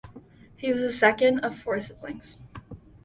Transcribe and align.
He 0.55 0.73
was 0.73 0.81
the 0.81 0.91
second 0.91 1.41
of 1.41 1.55
four 1.59 1.79
siblings. 1.79 2.39